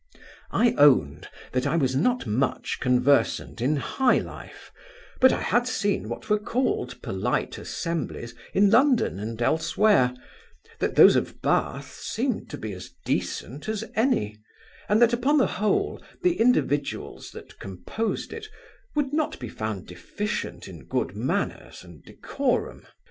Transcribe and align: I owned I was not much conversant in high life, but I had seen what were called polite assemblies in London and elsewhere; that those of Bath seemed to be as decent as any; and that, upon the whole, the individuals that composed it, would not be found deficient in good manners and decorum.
I 0.49 0.73
owned 0.79 1.27
I 1.53 1.75
was 1.75 1.95
not 1.95 2.25
much 2.25 2.79
conversant 2.79 3.61
in 3.61 3.75
high 3.75 4.17
life, 4.17 4.71
but 5.19 5.31
I 5.31 5.41
had 5.41 5.67
seen 5.67 6.09
what 6.09 6.27
were 6.27 6.39
called 6.39 6.99
polite 7.03 7.59
assemblies 7.59 8.33
in 8.55 8.71
London 8.71 9.19
and 9.19 9.39
elsewhere; 9.39 10.15
that 10.79 10.95
those 10.95 11.15
of 11.15 11.39
Bath 11.43 11.93
seemed 11.93 12.49
to 12.49 12.57
be 12.57 12.73
as 12.73 12.89
decent 13.05 13.69
as 13.69 13.83
any; 13.93 14.37
and 14.89 14.99
that, 15.03 15.13
upon 15.13 15.37
the 15.37 15.45
whole, 15.45 16.01
the 16.23 16.39
individuals 16.39 17.29
that 17.33 17.59
composed 17.59 18.33
it, 18.33 18.47
would 18.95 19.13
not 19.13 19.37
be 19.39 19.49
found 19.49 19.85
deficient 19.85 20.67
in 20.67 20.85
good 20.87 21.15
manners 21.15 21.83
and 21.83 22.03
decorum. 22.03 22.87